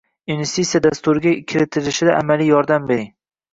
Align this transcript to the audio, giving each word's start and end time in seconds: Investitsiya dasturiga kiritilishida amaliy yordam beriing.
Investitsiya 0.35 0.81
dasturiga 0.85 1.35
kiritilishida 1.53 2.19
amaliy 2.25 2.53
yordam 2.57 2.91
beriing. 2.93 3.15